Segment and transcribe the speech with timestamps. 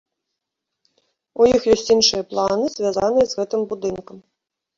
[1.41, 4.17] У іх ёсць іншыя планы, звязаныя з гэтым будынкам.